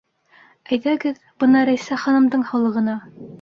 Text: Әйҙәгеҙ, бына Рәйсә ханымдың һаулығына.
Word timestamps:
Әйҙәгеҙ, 0.77 1.19
бына 1.43 1.61
Рәйсә 1.71 1.99
ханымдың 2.05 2.47
һаулығына. 2.53 2.99